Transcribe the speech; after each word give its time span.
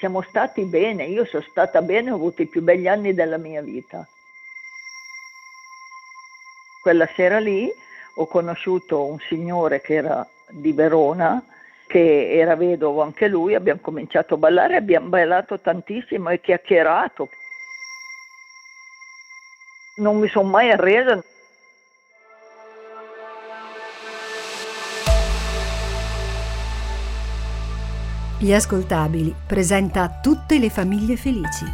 siamo 0.00 0.22
stati 0.22 0.64
bene, 0.64 1.04
io 1.04 1.26
sono 1.26 1.42
stata 1.42 1.82
bene, 1.82 2.10
ho 2.10 2.14
avuto 2.14 2.40
i 2.40 2.46
più 2.46 2.62
begli 2.62 2.88
anni 2.88 3.12
della 3.12 3.36
mia 3.36 3.60
vita. 3.60 4.04
Quella 6.80 7.06
sera 7.14 7.38
lì 7.38 7.70
ho 8.14 8.26
conosciuto 8.26 9.04
un 9.04 9.18
signore 9.18 9.82
che 9.82 9.94
era 9.94 10.26
di 10.48 10.72
Verona, 10.72 11.44
che 11.86 12.30
era 12.32 12.56
vedovo 12.56 13.02
anche 13.02 13.28
lui, 13.28 13.54
abbiamo 13.54 13.80
cominciato 13.82 14.34
a 14.34 14.38
ballare, 14.38 14.76
abbiamo 14.76 15.08
ballato 15.08 15.60
tantissimo 15.60 16.30
e 16.30 16.40
chiacchierato. 16.40 17.28
Non 19.96 20.18
mi 20.18 20.28
sono 20.28 20.48
mai 20.48 20.70
arresa. 20.70 21.22
Gli 28.42 28.54
ascoltabili 28.54 29.34
presenta 29.46 30.08
tutte 30.08 30.58
le 30.58 30.70
famiglie 30.70 31.14
felici. 31.18 31.66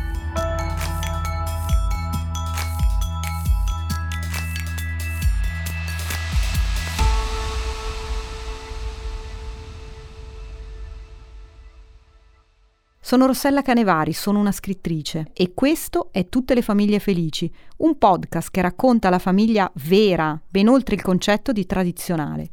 Sono 12.98 13.27
Rossella 13.27 13.62
Canevari, 13.62 14.12
sono 14.12 14.41
una 14.41 14.51
scrittrice 14.51 15.30
e 15.35 15.55
questo 15.55 16.09
è 16.10 16.29
Tutte 16.29 16.55
le 16.55 16.62
famiglie 16.62 16.98
felici, 16.98 17.48
un 17.77 17.96
podcast 17.96 18.51
che 18.51 18.60
racconta 18.60 19.09
la 19.09 19.21
famiglia 19.21 19.71
vera, 19.85 20.37
ben 20.48 20.66
oltre 20.66 20.96
il 20.96 21.02
concetto 21.02 21.52
di 21.52 21.65
tradizionale 21.65 22.51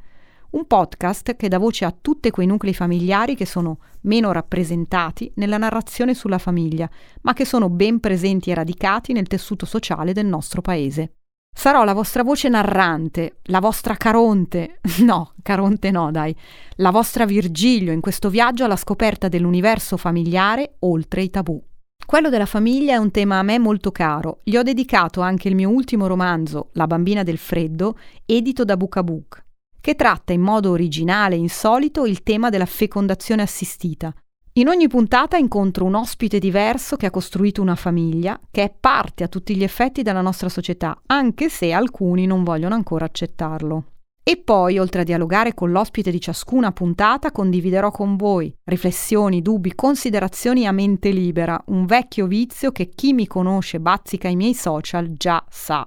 un 0.54 0.68
podcast 0.68 1.36
che 1.36 1.48
dà 1.48 1.58
voce 1.58 1.84
a 1.84 1.96
tutti 2.00 2.30
quei 2.30 2.46
nuclei 2.46 2.76
familiari 2.76 3.36
che 3.36 3.46
sono 3.46 3.80
meno 4.02 4.32
rappresentati 4.32 5.32
nella 5.36 5.58
narrazione 5.58 6.14
sulla 6.14 6.38
famiglia, 6.38 6.88
ma 7.22 7.34
che 7.34 7.44
sono 7.44 7.70
ben 7.70 8.00
presenti 8.00 8.52
e 8.52 8.54
radicati 8.54 9.14
nel 9.14 9.28
tessuto 9.28 9.66
sociale 9.66 10.14
del 10.14 10.28
nostro 10.28 10.62
paese. 10.62 11.14
Sarò 11.56 11.84
la 11.84 11.94
vostra 11.94 12.24
voce 12.24 12.50
narrante, 12.50 13.38
la 13.44 13.60
vostra 13.60 13.96
Caronte, 13.96 14.80
no, 15.02 15.34
Caronte 15.42 15.90
no, 15.90 16.12
dai, 16.12 16.36
la 16.78 16.92
vostra 16.92 17.26
Virgilio 17.26 17.92
in 17.92 18.02
questo 18.02 18.30
viaggio 18.30 18.64
alla 18.64 18.76
scoperta 18.76 19.28
dell'universo 19.28 19.98
familiare 19.98 20.76
oltre 20.80 21.24
i 21.24 21.30
tabù. 21.32 21.62
Quello 22.06 22.30
della 22.30 22.46
famiglia 22.46 22.94
è 22.94 22.98
un 22.98 23.12
tema 23.12 23.40
a 23.40 23.44
me 23.44 23.58
molto 23.58 23.92
caro. 23.92 24.42
Gli 24.44 24.58
ho 24.58 24.62
dedicato 24.62 25.22
anche 25.22 25.48
il 25.48 25.56
mio 25.56 25.70
ultimo 25.70 26.06
romanzo, 26.06 26.70
La 26.74 26.86
bambina 26.86 27.24
del 27.24 27.38
freddo, 27.38 27.98
edito 28.26 28.64
da 28.66 28.78
Book 28.78 28.98
a 28.98 29.04
Book 29.04 29.43
che 29.84 29.96
tratta 29.96 30.32
in 30.32 30.40
modo 30.40 30.72
originale 30.72 31.36
e 31.36 31.40
insolito 31.40 32.06
il 32.06 32.24
tema 32.24 32.48
della 32.48 32.66
fecondazione 32.66 33.42
assistita. 33.42 34.14
In 34.54 34.70
ogni 34.70 34.88
puntata 34.88 35.36
incontro 35.36 35.84
un 35.84 35.96
ospite 35.96 36.40
diverso 36.40 36.96
che 36.96 37.08
ha 37.08 37.12
costruito 37.12 37.62
una 37.62 37.76
famiglia, 37.76 38.40
che 38.50 38.64
è 38.64 38.74
parte 38.80 39.26
a 39.26 39.28
tutti 39.28 39.58
gli 39.58 39.64
effetti 39.64 40.02
della 40.02 40.22
nostra 40.22 40.48
società, 40.48 41.02
anche 41.08 41.50
se 41.50 41.74
alcuni 41.74 42.26
non 42.26 42.46
vogliono 42.46 42.76
ancora 42.76 43.04
accettarlo. 43.04 43.88
E 44.24 44.38
poi, 44.38 44.80
oltre 44.80 45.02
a 45.02 45.04
dialogare 45.04 45.54
con 45.54 45.72
l'ospite 45.72 46.12
di 46.12 46.22
ciascuna 46.22 46.72
puntata, 46.72 47.34
condividerò 47.34 47.92
con 47.92 48.16
voi 48.16 48.56
riflessioni, 48.64 49.42
dubbi, 49.42 49.76
considerazioni 49.76 50.66
a 50.66 50.72
mente 50.72 51.10
libera, 51.10 51.62
un 51.68 51.86
vecchio 51.86 52.26
vizio 52.26 52.72
che 52.72 52.88
chi 52.88 53.12
mi 53.12 53.28
conosce 53.28 53.82
bazzica 53.82 54.30
i 54.30 54.38
miei 54.38 54.54
social 54.54 55.12
già 55.12 55.44
sa. 55.50 55.86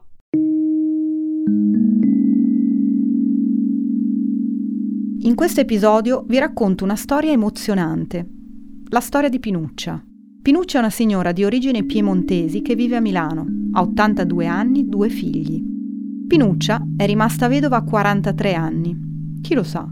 In 5.27 5.35
questo 5.35 5.61
episodio 5.61 6.23
vi 6.29 6.39
racconto 6.39 6.85
una 6.85 6.95
storia 6.95 7.33
emozionante, 7.33 8.25
la 8.91 9.01
storia 9.01 9.29
di 9.29 9.41
Pinuccia. 9.41 10.01
Pinuccia 10.41 10.77
è 10.77 10.81
una 10.83 10.91
signora 10.91 11.33
di 11.33 11.43
origini 11.43 11.83
piemontesi 11.83 12.63
che 12.63 12.77
vive 12.77 12.95
a 12.95 13.01
Milano, 13.01 13.45
ha 13.73 13.81
82 13.81 14.47
anni, 14.47 14.89
due 14.89 15.09
figli. 15.09 15.61
Pinuccia 16.29 16.81
è 16.97 17.07
rimasta 17.07 17.49
vedova 17.49 17.79
a 17.79 17.83
43 17.83 18.55
anni. 18.55 18.97
Chi 19.43 19.55
lo 19.55 19.65
sa? 19.65 19.85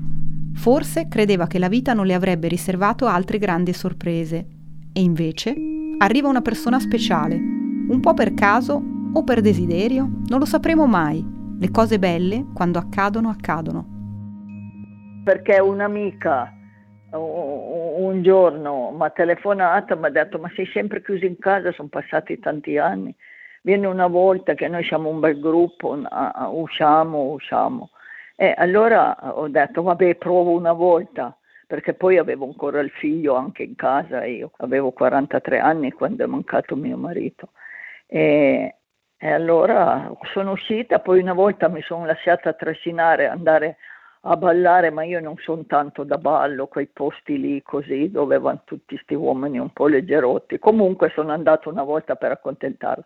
Forse 0.52 1.08
credeva 1.08 1.48
che 1.48 1.58
la 1.58 1.68
vita 1.68 1.94
non 1.94 2.06
le 2.06 2.14
avrebbe 2.14 2.46
riservato 2.46 3.06
altre 3.06 3.38
grandi 3.38 3.72
sorprese. 3.72 4.46
E 4.92 5.00
invece 5.00 5.52
arriva 5.98 6.28
una 6.28 6.42
persona 6.42 6.78
speciale, 6.78 7.34
un 7.34 7.98
po' 8.00 8.14
per 8.14 8.34
caso 8.34 8.80
o 9.12 9.24
per 9.24 9.40
desiderio, 9.40 10.08
non 10.28 10.38
lo 10.38 10.44
sapremo 10.44 10.86
mai. 10.86 11.26
Le 11.58 11.70
cose 11.72 11.98
belle, 11.98 12.46
quando 12.54 12.78
accadono, 12.78 13.30
accadono 13.30 13.93
perché 15.24 15.58
un'amica 15.58 16.52
un 17.16 18.22
giorno 18.22 18.90
mi 18.90 19.04
ha 19.04 19.10
telefonato 19.10 19.96
mi 19.96 20.06
ha 20.06 20.10
detto 20.10 20.38
ma 20.38 20.50
sei 20.54 20.66
sempre 20.66 21.02
chiuso 21.02 21.24
in 21.24 21.38
casa, 21.38 21.72
sono 21.72 21.88
passati 21.88 22.38
tanti 22.38 22.76
anni, 22.76 23.14
vieni 23.62 23.86
una 23.86 24.08
volta 24.08 24.54
che 24.54 24.68
noi 24.68 24.84
siamo 24.84 25.08
un 25.08 25.20
bel 25.20 25.38
gruppo, 25.40 25.98
usciamo, 26.50 27.30
usciamo. 27.30 27.90
E 28.36 28.52
allora 28.56 29.16
ho 29.38 29.48
detto 29.48 29.82
vabbè 29.82 30.16
provo 30.16 30.50
una 30.50 30.72
volta, 30.72 31.36
perché 31.66 31.94
poi 31.94 32.18
avevo 32.18 32.46
ancora 32.46 32.80
il 32.80 32.90
figlio 32.90 33.34
anche 33.36 33.62
in 33.62 33.76
casa, 33.76 34.24
io 34.24 34.50
avevo 34.58 34.90
43 34.90 35.60
anni 35.60 35.92
quando 35.92 36.24
è 36.24 36.26
mancato 36.26 36.76
mio 36.76 36.96
marito. 36.96 37.50
E, 38.06 38.74
e 39.16 39.30
allora 39.32 40.12
sono 40.32 40.52
uscita, 40.52 40.98
poi 40.98 41.20
una 41.20 41.32
volta 41.32 41.68
mi 41.68 41.80
sono 41.82 42.04
lasciata 42.04 42.52
trascinare, 42.52 43.28
andare 43.28 43.76
a 44.26 44.36
ballare, 44.36 44.90
ma 44.90 45.04
io 45.04 45.20
non 45.20 45.34
sono 45.38 45.64
tanto 45.66 46.02
da 46.02 46.16
ballo, 46.18 46.66
quei 46.66 46.88
posti 46.92 47.38
lì 47.38 47.62
così 47.62 48.10
dove 48.10 48.38
vanno 48.38 48.62
tutti 48.64 48.94
questi 48.94 49.14
uomini 49.14 49.58
un 49.58 49.70
po' 49.70 49.86
leggerotti. 49.86 50.58
Comunque 50.58 51.10
sono 51.14 51.32
andato 51.32 51.68
una 51.68 51.82
volta 51.82 52.16
per 52.16 52.30
accontentarlo. 52.32 53.04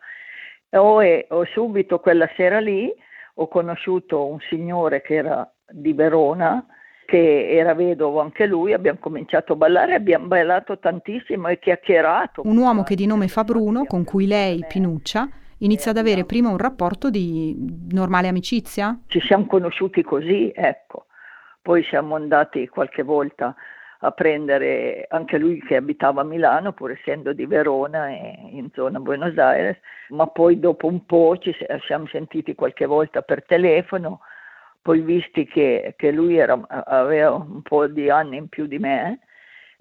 E 0.70 1.26
ho 1.28 1.44
subito 1.46 1.98
quella 1.98 2.28
sera 2.36 2.60
lì 2.60 2.92
ho 3.40 3.48
conosciuto 3.48 4.26
un 4.26 4.38
signore 4.48 5.00
che 5.00 5.14
era 5.14 5.50
di 5.70 5.92
Verona, 5.92 6.64
che 7.06 7.48
era 7.48 7.72
vedovo 7.72 8.20
anche 8.20 8.46
lui, 8.46 8.72
abbiamo 8.72 8.98
cominciato 9.00 9.52
a 9.54 9.56
ballare, 9.56 9.94
abbiamo 9.94 10.26
ballato 10.26 10.78
tantissimo 10.78 11.48
e 11.48 11.58
chiacchierato. 11.58 12.42
Un 12.44 12.56
uomo 12.56 12.82
che 12.82 12.96
di 12.96 13.06
nome 13.06 13.28
fa 13.28 13.44
Bruno, 13.44 13.84
con 13.86 14.04
cui 14.04 14.26
lei, 14.26 14.64
Pinuccia, 14.68 15.28
inizia 15.58 15.92
ad 15.92 15.96
avere 15.98 16.24
prima 16.24 16.50
un 16.50 16.58
rapporto 16.58 17.10
di 17.10 17.56
normale 17.90 18.28
amicizia? 18.28 18.98
Ci 19.06 19.20
siamo 19.20 19.46
conosciuti 19.46 20.02
così, 20.02 20.52
ecco. 20.54 21.06
Poi 21.68 21.84
siamo 21.84 22.14
andati 22.14 22.66
qualche 22.66 23.02
volta 23.02 23.54
a 23.98 24.10
prendere 24.12 25.04
anche 25.10 25.36
lui 25.36 25.60
che 25.60 25.76
abitava 25.76 26.22
a 26.22 26.24
Milano, 26.24 26.72
pur 26.72 26.92
essendo 26.92 27.34
di 27.34 27.44
Verona 27.44 28.08
e 28.08 28.38
in 28.52 28.70
zona 28.72 28.98
Buenos 29.00 29.36
Aires, 29.36 29.76
ma 30.08 30.26
poi 30.28 30.58
dopo 30.58 30.86
un 30.86 31.04
po' 31.04 31.36
ci 31.36 31.54
siamo 31.84 32.06
sentiti 32.06 32.54
qualche 32.54 32.86
volta 32.86 33.20
per 33.20 33.44
telefono, 33.44 34.20
poi 34.80 35.00
visti 35.00 35.44
che, 35.44 35.92
che 35.98 36.10
lui 36.10 36.38
era, 36.38 36.58
aveva 36.68 37.32
un 37.32 37.60
po' 37.60 37.86
di 37.86 38.08
anni 38.08 38.38
in 38.38 38.48
più 38.48 38.64
di 38.64 38.78
me, 38.78 39.18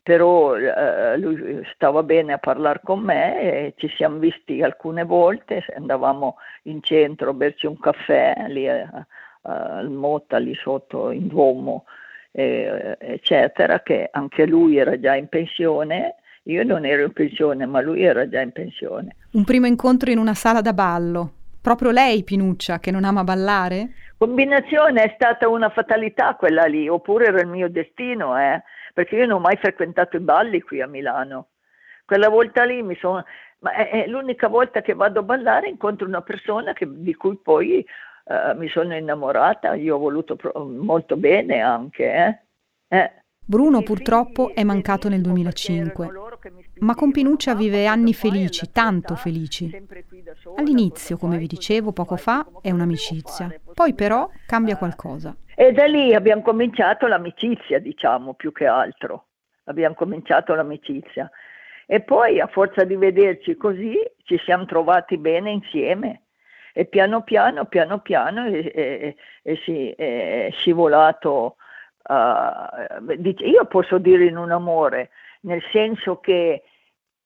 però 0.03 0.57
eh, 0.57 1.17
lui 1.17 1.65
stava 1.73 2.03
bene 2.03 2.33
a 2.33 2.37
parlare 2.37 2.81
con 2.83 2.99
me 2.99 3.39
e 3.39 3.73
ci 3.77 3.87
siamo 3.95 4.17
visti 4.17 4.61
alcune 4.61 5.05
volte, 5.05 5.63
andavamo 5.73 6.35
in 6.63 6.83
centro 6.83 7.29
a 7.29 7.33
berci 7.33 7.65
un 7.65 7.79
caffè 7.79 8.47
lì 8.49 8.67
a, 8.67 9.07
al 9.47 9.89
Motta 9.89 10.37
lì 10.37 10.53
sotto 10.55 11.11
in 11.11 11.27
Duomo, 11.27 11.85
eh, 12.31 12.97
eccetera, 12.99 13.81
che 13.81 14.09
anche 14.11 14.45
lui 14.45 14.77
era 14.77 14.99
già 14.99 15.15
in 15.15 15.27
pensione. 15.27 16.15
Io 16.43 16.63
non 16.63 16.85
ero 16.85 17.03
in 17.03 17.13
pensione, 17.13 17.65
ma 17.65 17.81
lui 17.81 18.03
era 18.03 18.27
già 18.29 18.41
in 18.41 18.51
pensione. 18.51 19.15
Un 19.31 19.43
primo 19.43 19.65
incontro 19.65 20.11
in 20.11 20.17
una 20.17 20.33
sala 20.33 20.61
da 20.61 20.73
ballo. 20.73 21.31
Proprio 21.61 21.91
lei, 21.91 22.23
Pinuccia, 22.23 22.79
che 22.79 22.91
non 22.91 23.03
ama 23.03 23.23
ballare? 23.23 23.89
Combinazione 24.17 25.03
è 25.03 25.11
stata 25.15 25.49
una 25.49 25.69
fatalità 25.69 26.35
quella 26.35 26.65
lì, 26.65 26.87
oppure 26.87 27.25
era 27.25 27.41
il 27.41 27.47
mio 27.47 27.69
destino, 27.69 28.39
eh? 28.39 28.63
perché 28.93 29.15
io 29.15 29.25
non 29.25 29.37
ho 29.37 29.41
mai 29.41 29.57
frequentato 29.57 30.17
i 30.17 30.21
balli 30.21 30.61
qui 30.61 30.81
a 30.81 30.87
Milano. 30.87 31.49
Quella 32.05 32.29
volta 32.29 32.63
lì 32.63 32.81
mi 32.81 32.95
sono... 32.95 33.23
Ma 33.59 33.73
è, 33.73 33.89
è 33.89 34.07
l'unica 34.07 34.47
volta 34.47 34.81
che 34.81 34.93
vado 34.93 35.19
a 35.19 35.23
ballare 35.23 35.67
incontro 35.67 36.07
una 36.07 36.21
persona 36.21 36.73
che, 36.73 36.87
di 36.89 37.13
cui 37.15 37.37
poi 37.37 37.85
eh, 38.29 38.53
mi 38.55 38.67
sono 38.67 38.95
innamorata, 38.95 39.75
gli 39.75 39.89
ho 39.89 39.97
voluto 39.97 40.35
pro- 40.35 40.65
molto 40.65 41.15
bene 41.15 41.61
anche. 41.61 42.43
Eh? 42.87 42.97
Eh. 42.97 43.11
Bruno 43.45 43.81
purtroppo 43.81 44.53
è 44.53 44.65
mancato 44.65 45.07
nel 45.07 45.21
2005, 45.21 46.09
ma 46.79 46.95
con 46.95 47.11
Pinuccia 47.11 47.55
vive 47.55 47.85
anni 47.85 48.13
felici, 48.13 48.69
tanto 48.73 49.15
felici. 49.15 49.71
All'inizio, 50.57 51.15
come 51.15 51.37
vi 51.37 51.47
dicevo 51.47 51.93
poco 51.93 52.17
fa, 52.17 52.45
è 52.61 52.71
un'amicizia, 52.71 53.49
poi 53.73 53.93
però 53.93 54.29
cambia 54.45 54.75
qualcosa. 54.75 55.33
E 55.55 55.71
da 55.71 55.85
lì 55.85 56.13
abbiamo 56.13 56.41
cominciato 56.41 57.07
l'amicizia, 57.07 57.79
diciamo, 57.79 58.33
più 58.33 58.51
che 58.51 58.65
altro. 58.65 59.27
Abbiamo 59.63 59.95
cominciato 59.95 60.53
l'amicizia. 60.53 61.31
E 61.85 62.01
poi, 62.01 62.41
a 62.41 62.47
forza 62.47 62.83
di 62.83 62.97
vederci 62.97 63.55
così, 63.55 63.95
ci 64.23 64.37
siamo 64.43 64.65
trovati 64.65 65.17
bene 65.17 65.51
insieme 65.51 66.23
e 66.77 66.85
piano 66.85 67.23
piano, 67.23 67.65
piano 67.65 68.01
piano 68.01 68.45
è, 68.45 68.71
è, 68.71 69.15
è, 69.41 69.95
è 69.95 70.49
scivolato. 70.51 71.55
Uh, 72.03 73.13
io 73.39 73.65
posso 73.65 73.97
dire 73.97 74.25
in 74.25 74.37
un 74.37 74.51
amore, 74.51 75.09
nel 75.41 75.63
senso 75.71 76.19
che 76.19 76.61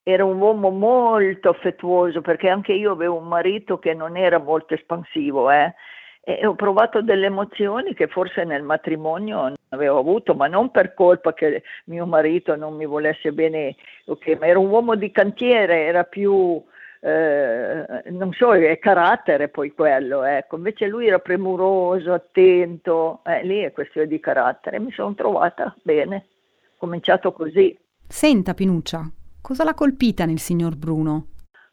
era 0.03 0.24
un 0.24 0.39
uomo 0.39 0.69
molto 0.69 1.50
affettuoso 1.50 2.21
perché 2.21 2.48
anche 2.48 2.71
io 2.71 2.94
avevo 2.94 3.18
un 3.18 3.27
marito 3.27 3.77
che 3.77 3.94
non 3.94 4.15
era 4.15 4.39
molto 4.39 4.74
espansivo 4.74 5.51
eh? 5.51 5.74
e 6.21 6.45
ho 6.45 6.56
provato 6.56 7.01
delle 7.01 7.25
emozioni 7.25 7.94
che 7.94 8.07
forse 8.07 8.45
nel 8.45 8.63
matrimonio 8.63 9.42
non 9.42 9.56
avevo 9.69 10.00
avuto, 10.00 10.33
ma 10.33 10.47
non 10.47 10.71
per 10.71 10.94
colpa 10.94 11.33
che 11.33 11.63
mio 11.86 12.06
marito 12.06 12.56
non 12.56 12.75
mi 12.75 12.86
volesse 12.86 13.33
bene, 13.33 13.75
okay, 14.06 14.38
ma 14.38 14.47
era 14.47 14.59
un 14.59 14.69
uomo 14.69 14.95
di 14.95 15.12
cantiere, 15.12 15.83
era 15.83 16.06
più, 16.06 16.63
eh, 17.03 18.03
non 18.12 18.31
so, 18.33 18.53
è 18.53 18.77
carattere 18.77 19.50
poi 19.50 19.74
quello, 19.74 20.24
ecco. 20.24 20.56
invece 20.56 20.86
lui 20.86 21.07
era 21.07 21.18
premuroso, 21.18 22.13
attento, 22.13 23.21
eh, 23.25 23.44
lì 23.44 23.62
è 23.62 23.71
questione 23.71 24.07
di 24.07 24.19
carattere, 24.19 24.80
mi 24.80 24.92
sono 24.92 25.15
trovata 25.15 25.75
bene, 25.81 26.15
ho 26.15 26.77
cominciato 26.77 27.33
così. 27.33 27.77
Senta 28.07 28.53
Pinuccia, 28.53 29.09
cosa 29.42 29.63
l'ha 29.63 29.74
colpita 29.74 30.25
nel 30.25 30.39
signor 30.39 30.75
Bruno? 30.75 31.25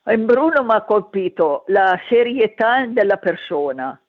In 0.07 0.25
Bruno 0.25 0.65
mi 0.65 0.73
ha 0.73 0.83
colpito 0.83 1.65
la 1.67 1.99
serietà 2.09 2.87
della 2.87 3.19
persona, 3.19 4.01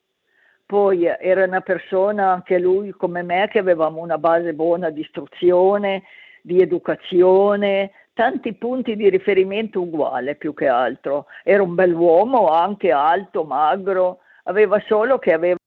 poi 0.65 1.03
era 1.03 1.43
una 1.43 1.59
persona, 1.59 2.31
anche 2.31 2.59
lui 2.59 2.91
come 2.91 3.23
me, 3.23 3.49
che 3.51 3.59
avevamo 3.59 4.01
una 4.01 4.17
base 4.17 4.53
buona 4.53 4.89
di 4.89 5.01
istruzione, 5.01 6.03
di 6.41 6.61
educazione, 6.61 7.91
tanti 8.19 8.51
punti 8.51 8.97
di 8.97 9.09
riferimento 9.09 9.79
uguali 9.79 10.35
più 10.35 10.53
che 10.53 10.67
altro. 10.67 11.27
Era 11.41 11.63
un 11.63 11.73
bell'uomo, 11.73 12.49
anche 12.49 12.91
alto, 12.91 13.45
magro, 13.45 14.19
aveva 14.43 14.77
solo 14.87 15.19
che 15.19 15.31
aveva 15.31 15.57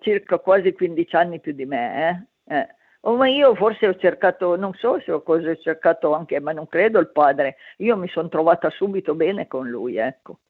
circa 0.00 0.40
quasi 0.40 0.72
15 0.72 1.14
anni 1.14 1.38
più 1.38 1.52
di 1.52 1.66
me. 1.66 2.26
Eh? 2.48 2.56
Eh. 2.56 2.68
Oh, 3.02 3.14
ma 3.14 3.28
io 3.28 3.54
forse 3.54 3.86
ho 3.86 3.94
cercato, 3.94 4.56
non 4.56 4.74
so 4.74 5.00
se 5.04 5.12
ho 5.12 5.22
ho 5.24 5.56
cercato 5.58 6.12
anche, 6.12 6.40
ma 6.40 6.50
non 6.50 6.66
credo 6.66 6.98
il 6.98 7.12
padre. 7.12 7.54
Io 7.76 7.96
mi 7.96 8.08
sono 8.08 8.28
trovata 8.28 8.70
subito 8.70 9.14
bene 9.14 9.46
con 9.46 9.68
lui, 9.68 9.96
ecco. 9.96 10.40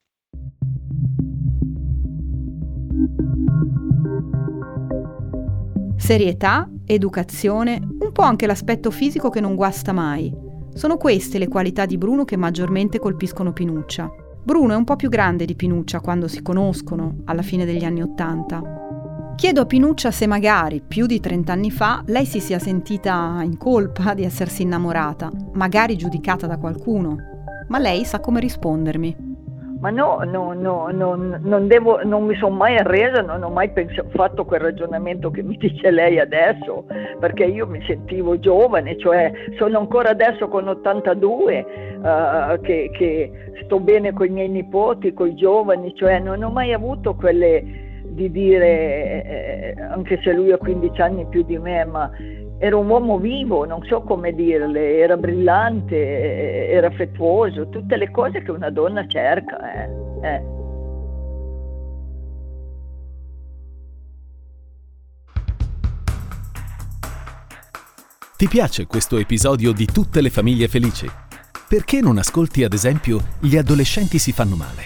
Serietà, 5.99 6.71
educazione, 6.87 7.79
un 8.01 8.13
po' 8.13 8.23
anche 8.23 8.47
l'aspetto 8.47 8.91
fisico 8.91 9.29
che 9.29 9.41
non 9.41 9.55
guasta 9.55 9.93
mai. 9.93 10.49
Sono 10.75 10.97
queste 10.97 11.39
le 11.39 11.49
qualità 11.49 11.85
di 11.85 11.99
Bruno 11.99 12.25
che 12.25 12.37
maggiormente 12.37 12.99
colpiscono 12.99 13.53
Pinuccia. 13.53 14.11
Bruno 14.43 14.73
è 14.73 14.77
un 14.77 14.85
po' 14.85 14.97
più 14.97 15.09
grande 15.09 15.45
di 15.45 15.55
Pinuccia 15.55 16.01
quando 16.01 16.29
si 16.29 16.43
conoscono, 16.43 17.19
alla 17.25 17.43
fine 17.43 17.65
degli 17.65 17.85
anni 17.85 18.03
Ottanta. 18.03 18.63
Chiedo 19.35 19.63
a 19.63 19.67
Pinuccia 19.67 20.11
se 20.11 20.27
magari, 20.27 20.83
più 20.87 21.07
di 21.07 21.21
30 21.21 21.53
anni 21.53 21.71
fa, 21.71 22.03
lei 22.07 22.25
si 22.25 22.41
sia 22.41 22.59
sentita 22.59 23.41
in 23.43 23.57
colpa 23.57 24.15
di 24.15 24.25
essersi 24.25 24.63
innamorata, 24.63 25.31
magari 25.55 25.97
giudicata 25.97 26.47
da 26.47 26.57
qualcuno. 26.57 27.17
Ma 27.69 27.79
lei 27.79 28.05
sa 28.05 28.21
come 28.21 28.41
rispondermi 28.41 29.30
ma 29.81 29.89
no, 29.89 30.21
no, 30.25 30.53
no, 30.53 30.89
no 30.93 31.15
non, 31.17 31.67
devo, 31.67 32.03
non, 32.05 32.25
mi 32.25 32.37
sono 32.37 32.55
mai 32.55 32.77
arresa, 32.77 33.23
non 33.23 33.43
ho 33.43 33.49
mai 33.49 33.71
pensato, 33.71 34.09
fatto 34.11 34.45
quel 34.45 34.61
ragionamento 34.61 35.31
che 35.31 35.43
mi 35.43 35.57
dice 35.57 35.91
lei 35.91 36.19
adesso, 36.19 36.85
perché 37.19 37.45
io 37.45 37.67
mi 37.67 37.83
sentivo 37.87 38.39
giovane, 38.39 38.99
cioè 38.99 39.33
sono 39.57 39.79
ancora 39.79 40.11
adesso 40.11 40.49
con 40.49 40.69
82 40.69 41.67
uh, 42.03 42.07
eh, 42.07 42.61
che, 42.61 42.91
che, 42.93 43.33
sto 43.65 43.81
bene 43.81 44.13
con 44.13 44.27
i 44.27 44.31
miei 44.31 44.49
nipoti, 44.49 45.15
con 45.15 45.29
i 45.29 45.35
giovani, 45.35 45.95
cioè 45.95 46.19
non 46.19 46.43
ho 46.43 46.51
mai 46.51 46.75
avuto 46.75 47.15
quelle 47.15 47.89
di 48.05 48.31
dire, 48.31 48.67
eh, 49.25 49.75
anche 49.81 50.21
se 50.23 50.33
lui 50.33 50.53
ha 50.53 50.59
15 50.59 51.01
anni 51.01 51.27
più 51.27 51.43
di 51.43 51.57
me, 51.59 51.85
ma 51.85 52.11
era 52.63 52.77
un 52.77 52.91
uomo 52.91 53.19
vivo, 53.19 53.65
non 53.65 53.83
so 53.87 54.03
come 54.03 54.35
dirle, 54.35 54.99
era 54.99 55.17
brillante, 55.17 56.69
era 56.69 56.89
affettuoso, 56.89 57.71
tutte 57.71 57.97
le 57.97 58.11
cose 58.11 58.43
che 58.43 58.51
una 58.51 58.69
donna 58.69 59.07
cerca. 59.07 59.73
Eh. 59.73 59.89
Eh. 60.21 60.43
Ti 68.37 68.47
piace 68.47 68.87
questo 68.87 69.17
episodio 69.17 69.73
di 69.73 69.87
Tutte 69.87 70.21
le 70.21 70.29
famiglie 70.29 70.69
felici? 70.69 71.07
Perché 71.67 72.01
non 72.03 72.19
ascolti 72.19 72.65
ad 72.65 72.73
esempio 72.73 73.21
Gli 73.39 73.57
adolescenti 73.57 74.19
si 74.19 74.33
fanno 74.33 74.57
male? 74.57 74.83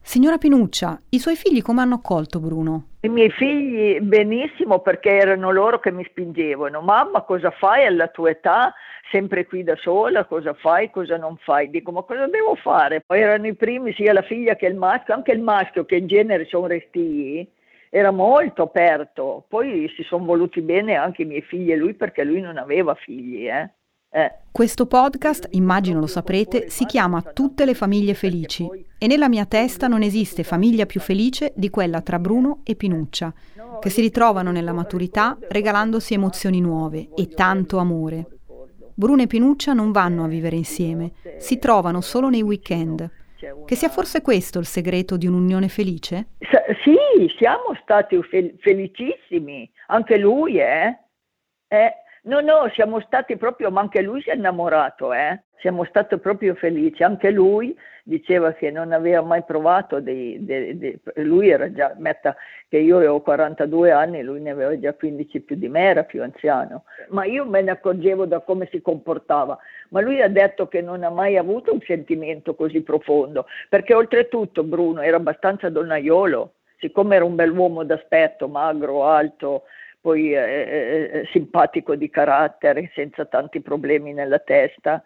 Signora 0.00 0.38
Pinuccia, 0.38 0.98
i 1.10 1.18
suoi 1.18 1.36
figli 1.36 1.60
come 1.60 1.82
hanno 1.82 1.96
accolto 1.96 2.40
Bruno? 2.40 2.87
I 3.00 3.08
miei 3.08 3.30
figli 3.30 4.00
benissimo 4.00 4.80
perché 4.80 5.10
erano 5.10 5.52
loro 5.52 5.78
che 5.78 5.92
mi 5.92 6.02
spingevano. 6.02 6.80
Mamma, 6.80 7.22
cosa 7.22 7.52
fai 7.52 7.86
alla 7.86 8.08
tua 8.08 8.30
età? 8.30 8.74
Sempre 9.12 9.46
qui 9.46 9.62
da 9.62 9.76
sola, 9.76 10.24
cosa 10.24 10.52
fai, 10.54 10.90
cosa 10.90 11.16
non 11.16 11.36
fai? 11.36 11.70
Dico, 11.70 11.92
ma 11.92 12.02
cosa 12.02 12.26
devo 12.26 12.56
fare? 12.56 13.02
Poi 13.06 13.20
erano 13.20 13.46
i 13.46 13.54
primi, 13.54 13.92
sia 13.92 14.12
la 14.12 14.22
figlia 14.22 14.56
che 14.56 14.66
il 14.66 14.74
maschio, 14.74 15.14
anche 15.14 15.30
il 15.30 15.40
maschio 15.40 15.84
che 15.84 15.94
in 15.94 16.08
genere 16.08 16.44
sono 16.46 16.66
restii, 16.66 17.48
era 17.88 18.10
molto 18.10 18.62
aperto. 18.62 19.44
Poi 19.48 19.88
si 19.94 20.02
sono 20.02 20.24
voluti 20.24 20.60
bene 20.60 20.96
anche 20.96 21.22
i 21.22 21.26
miei 21.26 21.42
figli 21.42 21.70
e 21.70 21.76
lui 21.76 21.94
perché 21.94 22.24
lui 22.24 22.40
non 22.40 22.58
aveva 22.58 22.96
figli, 22.96 23.48
eh. 23.48 23.70
Questo 24.50 24.86
podcast, 24.86 25.48
immagino 25.50 26.00
lo 26.00 26.06
saprete, 26.06 26.70
si 26.70 26.86
chiama 26.86 27.20
Tutte 27.22 27.64
le 27.64 27.74
famiglie 27.74 28.14
felici 28.14 28.66
e 28.98 29.06
nella 29.06 29.28
mia 29.28 29.44
testa 29.44 29.86
non 29.86 30.02
esiste 30.02 30.42
famiglia 30.42 30.86
più 30.86 30.98
felice 30.98 31.52
di 31.54 31.68
quella 31.68 32.00
tra 32.00 32.18
Bruno 32.18 32.62
e 32.64 32.74
Pinuccia, 32.74 33.32
che 33.78 33.90
si 33.90 34.00
ritrovano 34.00 34.50
nella 34.50 34.72
maturità 34.72 35.36
regalandosi 35.48 36.14
emozioni 36.14 36.60
nuove 36.60 37.10
e 37.14 37.28
tanto 37.28 37.78
amore. 37.78 38.26
Bruno 38.94 39.22
e 39.22 39.26
Pinuccia 39.26 39.74
non 39.74 39.92
vanno 39.92 40.24
a 40.24 40.28
vivere 40.28 40.56
insieme, 40.56 41.12
si 41.36 41.58
trovano 41.58 42.00
solo 42.00 42.30
nei 42.30 42.42
weekend. 42.42 43.08
Che 43.64 43.74
sia 43.76 43.88
forse 43.88 44.22
questo 44.22 44.58
il 44.58 44.66
segreto 44.66 45.16
di 45.16 45.28
un'unione 45.28 45.68
felice? 45.68 46.30
sì, 46.82 47.32
siamo 47.36 47.76
stati 47.82 48.20
fel- 48.24 48.56
felicissimi, 48.58 49.70
anche 49.88 50.18
lui, 50.18 50.58
eh? 50.58 50.98
eh 51.68 51.92
No, 52.28 52.40
no, 52.40 52.68
siamo 52.74 53.00
stati 53.00 53.38
proprio, 53.38 53.70
ma 53.70 53.80
anche 53.80 54.02
lui 54.02 54.20
si 54.20 54.28
è 54.28 54.34
innamorato, 54.34 55.14
eh? 55.14 55.44
siamo 55.60 55.84
stati 55.84 56.18
proprio 56.18 56.54
felici. 56.54 57.02
Anche 57.02 57.30
lui 57.30 57.74
diceva 58.04 58.52
che 58.52 58.70
non 58.70 58.92
aveva 58.92 59.22
mai 59.22 59.42
provato, 59.44 59.98
dei, 60.00 60.44
dei, 60.44 60.76
dei, 60.76 61.00
lui 61.24 61.48
era 61.48 61.72
già, 61.72 61.94
metta 61.96 62.36
che 62.68 62.76
io 62.76 62.98
avevo 62.98 63.22
42 63.22 63.90
anni, 63.90 64.22
lui 64.22 64.42
ne 64.42 64.50
aveva 64.50 64.78
già 64.78 64.92
15 64.92 65.40
più 65.40 65.56
di 65.56 65.68
me, 65.68 65.84
era 65.84 66.04
più 66.04 66.22
anziano, 66.22 66.84
ma 67.08 67.24
io 67.24 67.46
me 67.46 67.62
ne 67.62 67.70
accorgevo 67.70 68.26
da 68.26 68.40
come 68.40 68.68
si 68.70 68.82
comportava. 68.82 69.58
Ma 69.88 70.02
lui 70.02 70.20
ha 70.20 70.28
detto 70.28 70.68
che 70.68 70.82
non 70.82 71.04
ha 71.04 71.10
mai 71.10 71.38
avuto 71.38 71.72
un 71.72 71.80
sentimento 71.80 72.54
così 72.54 72.82
profondo, 72.82 73.46
perché 73.70 73.94
oltretutto 73.94 74.64
Bruno 74.64 75.00
era 75.00 75.16
abbastanza 75.16 75.70
donnaiolo, 75.70 76.52
siccome 76.78 77.16
era 77.16 77.24
un 77.24 77.36
bell'uomo 77.36 77.84
d'aspetto, 77.84 78.48
magro, 78.48 79.06
alto, 79.06 79.62
poi 80.00 80.32
eh, 80.32 80.38
eh, 80.38 81.10
eh, 81.12 81.28
simpatico 81.32 81.94
di 81.94 82.08
carattere, 82.08 82.90
senza 82.94 83.24
tanti 83.26 83.60
problemi 83.60 84.12
nella 84.12 84.38
testa. 84.38 85.02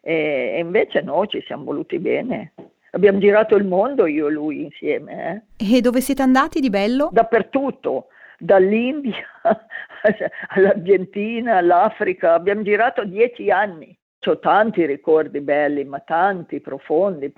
E, 0.00 0.52
e, 0.54 0.58
invece 0.58 1.00
no, 1.00 1.26
ci 1.26 1.42
siamo 1.46 1.64
voluti 1.64 1.98
bene. 1.98 2.52
Abbiamo 2.90 3.18
girato 3.18 3.56
il 3.56 3.64
mondo 3.64 4.06
io 4.06 4.28
e 4.28 4.32
lui 4.32 4.62
insieme. 4.62 5.44
Eh. 5.58 5.76
E 5.76 5.80
dove 5.80 6.00
siete 6.00 6.22
andati 6.22 6.60
di 6.60 6.68
bello? 6.68 7.08
Dappertutto, 7.12 8.08
dall'India 8.38 9.24
all'Argentina, 10.48 11.56
all'Africa. 11.56 12.34
Abbiamo 12.34 12.62
girato 12.62 13.04
dieci 13.04 13.50
anni. 13.50 13.96
Ho 14.24 14.38
tanti 14.38 14.86
ricordi 14.86 15.40
belli, 15.40 15.84
ma 15.84 15.98
tanti, 15.98 16.60
profondi. 16.60 17.32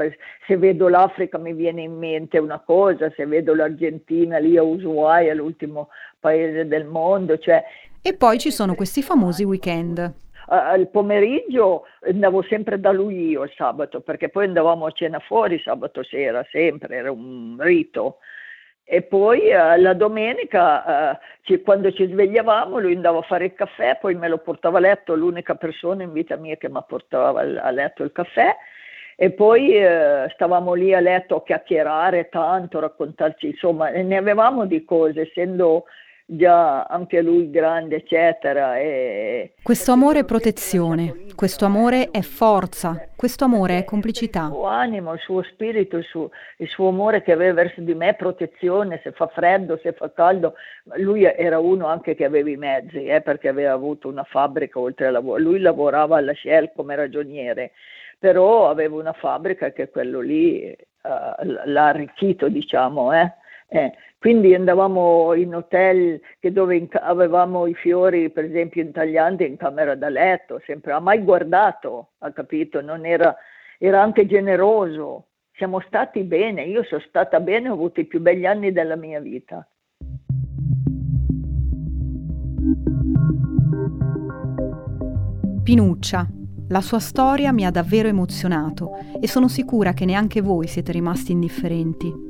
Se 0.47 0.57
vedo 0.59 0.88
l'Africa 0.88 1.38
mi 1.38 1.55
viene 1.55 1.81
in 1.81 1.97
mente 1.97 2.37
una 2.38 2.61
cosa, 2.61 3.11
se 3.17 3.25
vedo 3.25 3.55
l'Argentina 3.55 4.37
lì 4.37 4.59
a 4.59 4.62
Ushuaia, 4.62 5.33
l'ultimo 5.33 5.88
paese 6.21 6.69
del 6.69 6.85
mondo. 6.85 7.38
Cioè... 7.38 7.64
E 8.03 8.14
poi 8.14 8.38
ci 8.38 8.50
sono 8.50 8.75
questi 8.75 9.03
famosi 9.03 9.45
weekend. 9.45 10.12
Al 10.47 10.88
pomeriggio 10.88 11.87
andavo 12.07 12.43
sempre 12.43 12.79
da 12.79 12.93
lui 12.93 13.31
io 13.31 13.45
il 13.45 13.53
sabato, 13.57 14.03
perché 14.03 14.29
poi 14.29 14.45
andavamo 14.45 14.85
a 14.85 14.91
cena 14.91 15.21
fuori 15.21 15.59
sabato 15.61 16.03
sera, 16.03 16.47
sempre, 16.50 16.97
era 16.97 17.11
un 17.11 17.57
rito. 17.59 18.19
E 18.87 19.00
poi 19.00 19.49
eh, 19.49 19.79
la 19.79 19.95
domenica, 19.95 21.19
eh, 21.43 21.62
quando 21.62 21.91
ci 21.93 22.07
svegliavamo, 22.07 22.79
lui 22.79 22.95
andava 22.95 23.21
a 23.21 23.23
fare 23.23 23.47
il 23.47 23.55
caffè, 23.55 23.97
poi 23.99 24.14
me 24.14 24.29
lo 24.29 24.38
portava 24.38 24.76
a 24.76 24.81
letto, 24.83 25.14
l'unica 25.14 25.55
persona 25.55 26.03
in 26.03 26.12
vita 26.12 26.37
mia 26.37 26.57
che 26.57 26.69
mi 26.69 26.83
portava 26.87 27.41
a 27.41 27.71
letto 27.71 28.03
il 28.03 28.12
caffè. 28.12 28.55
E 29.17 29.31
poi 29.31 29.75
eh, 29.75 30.29
stavamo 30.35 30.75
lì 30.75 30.93
a 30.93 31.00
letto 31.00 31.37
a 31.37 31.43
chiacchierare 31.43 32.29
tanto, 32.29 32.81
raccontarci, 32.81 33.47
insomma, 33.47 33.88
ne 33.88 34.17
avevamo 34.17 34.67
di 34.67 34.85
cose, 34.85 35.23
essendo 35.23 35.85
già 36.26 36.83
anche 36.85 37.23
lui 37.23 37.49
grande, 37.50 37.97
eccetera. 37.97 38.79
E... 38.79 39.55
Questo 39.62 39.93
amore 39.93 40.21
è 40.21 40.25
protezione, 40.25 41.24
questo 41.45 41.67
amore 41.67 42.11
è 42.11 42.23
forza, 42.23 43.07
questo 43.15 43.45
amore 43.45 43.77
è 43.77 43.85
complicità. 43.85 44.45
Il 44.45 44.53
suo 44.53 44.65
animo, 44.65 45.13
il 45.13 45.21
suo 45.21 45.43
spirito, 45.43 45.99
il 45.99 46.05
suo, 46.05 46.31
il 46.57 46.69
suo 46.69 46.89
amore 46.89 47.23
che 47.23 47.33
aveva 47.33 47.53
verso 47.53 47.83
di 47.83 47.93
me, 47.93 48.15
protezione, 48.15 48.99
se 49.03 49.13
fa 49.13 49.27
freddo, 49.27 49.79
se 49.83 49.93
fa 49.93 50.11
caldo. 50.11 50.55
Lui 50.97 51.25
era 51.25 51.59
uno 51.59 51.87
anche 51.87 52.15
che 52.15 52.25
aveva 52.25 52.49
i 52.49 52.57
mezzi, 52.57 53.05
eh, 53.05 53.21
perché 53.21 53.49
aveva 53.49 53.73
avuto 53.73 54.09
una 54.09 54.25
fabbrica 54.25 54.79
oltre 54.79 55.09
al 55.09 55.13
lavoro. 55.13 55.39
Lui 55.39 55.61
lavorava 55.61 56.17
alla 56.17 56.33
Shell 56.33 56.73
come 56.75 56.97
ragioniere, 56.97 57.73
però 58.19 58.71
aveva 58.71 58.97
una 58.97 59.13
fabbrica 59.13 59.71
che 59.71 59.91
quello 59.91 60.21
lì 60.21 60.75
uh, 60.75 61.45
l'ha 61.67 61.87
arricchito, 61.89 62.49
diciamo. 62.49 63.13
Eh. 63.13 63.31
Eh, 63.66 63.92
quindi 64.18 64.54
andavamo 64.54 65.35
in 65.35 65.54
hotel 65.54 66.21
dove 66.40 66.76
in, 66.76 66.88
avevamo 66.92 67.66
i 67.66 67.75
fiori, 67.75 68.30
per 68.30 68.44
esempio 68.44 68.83
in 68.83 68.92
Tagliande, 68.92 69.44
in 69.44 69.56
camera 69.56 69.94
da 69.94 70.09
letto, 70.09 70.62
sempre 70.64 70.92
ha 70.92 71.00
mai 71.00 71.23
guardato, 71.23 72.12
ha 72.18 72.33
capito, 72.33 72.80
era, 73.02 73.37
era 73.78 74.00
anche 74.00 74.26
generoso. 74.26 75.26
Siamo 75.56 75.80
stati 75.80 76.23
bene, 76.23 76.62
io 76.64 76.83
sono 76.85 77.02
stata 77.06 77.38
bene, 77.40 77.68
ho 77.68 77.75
avuto 77.75 78.00
i 78.00 78.06
più 78.06 78.21
begli 78.21 78.47
anni 78.47 78.73
della 78.73 78.97
mia 78.97 79.21
vita. 79.21 79.66
Pinuccia, 85.62 86.26
la 86.68 86.80
sua 86.80 86.99
storia 86.99 87.52
mi 87.52 87.66
ha 87.66 87.71
davvero 87.71 88.09
emozionato 88.09 88.97
e 89.21 89.28
sono 89.28 89.49
sicura 89.49 89.92
che 89.92 90.04
neanche 90.04 90.40
voi 90.40 90.66
siete 90.66 90.92
rimasti 90.92 91.33
indifferenti. 91.33 92.24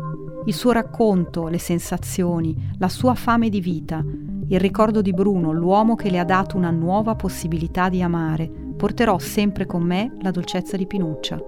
Il 0.47 0.55
suo 0.55 0.73
racconto, 0.73 1.49
le 1.49 1.59
sensazioni, 1.59 2.75
la 2.79 2.89
sua 2.89 3.15
fame 3.15 3.49
di 3.49 3.61
vita, 3.61 4.05
il 4.49 4.61
ricordo 4.61 5.01
di 5.03 5.13
Bruno, 5.13 5.53
l'uomo 5.53 5.95
che 5.95 6.11
le 6.11 6.19
ha 6.19 6.25
dato 6.25 6.57
una 6.57 6.71
nuova 6.71 7.15
possibilità 7.15 7.89
di 7.89 8.03
amare, 8.03 8.51
porterò 8.77 9.19
sempre 9.19 9.67
con 9.67 9.83
me 9.83 10.17
la 10.21 10.31
dolcezza 10.31 10.77
di 10.77 10.87
Pinuccia. 10.87 11.43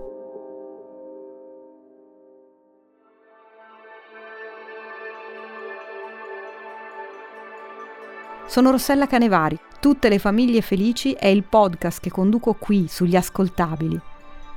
Sono 8.46 8.70
Rossella 8.70 9.06
Canevari, 9.06 9.58
Tutte 9.86 10.08
le 10.08 10.18
famiglie 10.18 10.62
felici 10.62 11.12
è 11.12 11.28
il 11.28 11.44
podcast 11.44 12.00
che 12.00 12.10
conduco 12.10 12.54
qui 12.54 12.88
sugli 12.88 13.14
ascoltabili. 13.14 14.00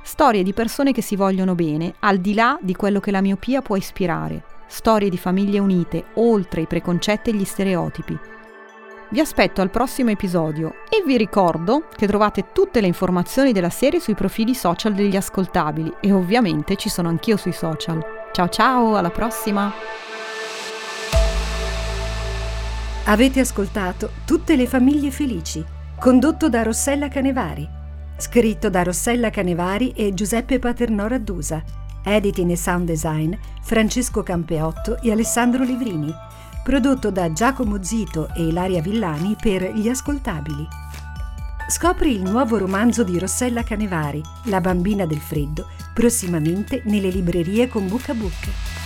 Storie 0.02 0.42
di 0.42 0.52
persone 0.52 0.92
che 0.92 1.02
si 1.02 1.14
vogliono 1.14 1.54
bene, 1.54 1.94
al 2.00 2.18
di 2.18 2.34
là 2.34 2.58
di 2.60 2.74
quello 2.74 3.00
che 3.00 3.10
la 3.10 3.20
miopia 3.20 3.62
può 3.62 3.76
ispirare. 3.76 4.44
Storie 4.66 5.10
di 5.10 5.18
famiglie 5.18 5.58
unite, 5.58 6.06
oltre 6.14 6.62
i 6.62 6.66
preconcetti 6.66 7.30
e 7.30 7.34
gli 7.34 7.44
stereotipi. 7.44 8.18
Vi 9.12 9.20
aspetto 9.20 9.60
al 9.60 9.70
prossimo 9.70 10.10
episodio 10.10 10.74
e 10.88 11.02
vi 11.04 11.16
ricordo 11.16 11.88
che 11.96 12.06
trovate 12.06 12.52
tutte 12.52 12.80
le 12.80 12.86
informazioni 12.86 13.52
della 13.52 13.68
serie 13.68 13.98
sui 13.98 14.14
profili 14.14 14.54
social 14.54 14.94
degli 14.94 15.16
ascoltabili 15.16 15.94
e 16.00 16.12
ovviamente 16.12 16.76
ci 16.76 16.88
sono 16.88 17.08
anch'io 17.08 17.36
sui 17.36 17.52
social. 17.52 18.00
Ciao 18.32 18.48
ciao, 18.48 18.96
alla 18.96 19.10
prossima! 19.10 19.72
Avete 23.06 23.40
ascoltato 23.40 24.10
Tutte 24.24 24.54
le 24.54 24.68
famiglie 24.68 25.10
felici, 25.10 25.64
condotto 25.98 26.48
da 26.48 26.62
Rossella 26.62 27.08
Canevari, 27.08 27.68
scritto 28.20 28.68
da 28.68 28.82
Rossella 28.82 29.30
Canevari 29.30 29.92
e 29.92 30.12
Giuseppe 30.12 30.58
Paternò 30.58 31.06
Raddusa, 31.06 31.62
editing 32.04 32.50
e 32.50 32.56
sound 32.56 32.86
design 32.86 33.32
Francesco 33.62 34.22
Campeotto 34.22 35.00
e 35.00 35.10
Alessandro 35.10 35.64
Livrini, 35.64 36.12
prodotto 36.62 37.10
da 37.10 37.32
Giacomo 37.32 37.82
Zito 37.82 38.28
e 38.34 38.46
Ilaria 38.46 38.82
Villani 38.82 39.36
per 39.40 39.72
Gli 39.72 39.88
Ascoltabili. 39.88 40.68
Scopri 41.68 42.12
il 42.12 42.22
nuovo 42.22 42.58
romanzo 42.58 43.04
di 43.04 43.18
Rossella 43.18 43.62
Canevari, 43.62 44.20
La 44.44 44.60
bambina 44.60 45.06
del 45.06 45.20
freddo, 45.20 45.68
prossimamente 45.94 46.82
nelle 46.84 47.08
librerie 47.08 47.68
con 47.68 47.88
Book 47.88 48.08
a 48.10 48.14
Book. 48.14 48.79